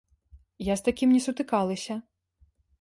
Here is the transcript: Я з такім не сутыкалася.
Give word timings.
Я 0.69 0.77
з 0.79 0.85
такім 0.87 1.13
не 1.17 1.21
сутыкалася. 1.27 2.01